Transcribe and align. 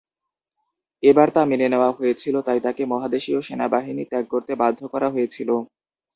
এবার 1.03 1.27
তা 1.35 1.41
মেনে 1.45 1.67
নেওয়া 1.69 1.89
হয়েছিল, 1.91 2.35
তাই 2.47 2.59
তাকে 2.65 2.83
মহাদেশীয় 2.85 3.39
সেনাবাহিনী 3.41 4.03
ত্যাগ 4.09 4.25
করতে 4.33 4.53
বাধ্য 4.61 4.79
করা 4.93 5.07
হয়েছিল। 5.13 5.49